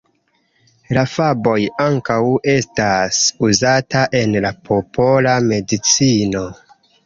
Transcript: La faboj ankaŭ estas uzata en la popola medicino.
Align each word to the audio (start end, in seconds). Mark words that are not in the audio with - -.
La 0.97 1.01
faboj 1.11 1.57
ankaŭ 1.83 2.17
estas 2.55 3.21
uzata 3.51 4.03
en 4.23 4.37
la 4.49 4.55
popola 4.73 5.39
medicino. 5.55 6.47